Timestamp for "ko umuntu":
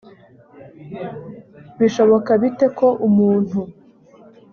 2.77-3.59